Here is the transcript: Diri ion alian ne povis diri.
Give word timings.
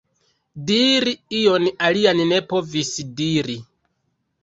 Diri 0.69 1.13
ion 1.41 1.69
alian 1.91 2.25
ne 2.33 2.43
povis 2.55 2.93
diri. 3.25 3.63